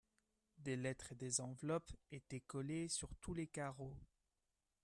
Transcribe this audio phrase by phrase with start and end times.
[0.57, 3.99] Des lettres et des enveloppes étaient collées sur tous les carreaux.